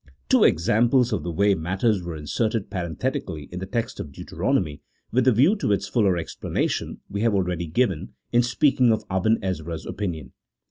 Two 0.29 0.43
examples 0.43 1.13
of 1.13 1.21
the 1.21 1.29
way 1.29 1.53
matters 1.53 2.01
were 2.01 2.15
inserted 2.15 2.71
parenthetically 2.71 3.47
in 3.51 3.59
the 3.59 3.67
text 3.67 3.99
of 3.99 4.11
Deuteronomy, 4.11 4.81
with 5.11 5.27
a 5.27 5.31
view 5.31 5.55
to 5.57 5.71
its 5.71 5.87
fuller 5.87 6.17
explanation, 6.17 7.01
we 7.07 7.21
have 7.21 7.35
already 7.35 7.67
given, 7.67 8.13
in 8.31 8.41
speaking 8.41 8.91
of 8.91 9.03
Aben 9.11 9.37
Ezra's 9.43 9.85
opinion. 9.85 10.31